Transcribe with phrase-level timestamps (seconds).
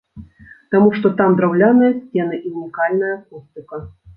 [0.75, 3.85] Таму што там драўляныя сцены і ўнікальная акустыка!